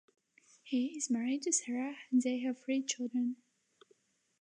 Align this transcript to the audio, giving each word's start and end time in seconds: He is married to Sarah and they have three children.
He 0.63 0.97
is 0.97 1.11
married 1.11 1.43
to 1.43 1.51
Sarah 1.53 1.93
and 2.09 2.23
they 2.23 2.39
have 2.39 2.57
three 2.59 2.81
children. 2.81 3.35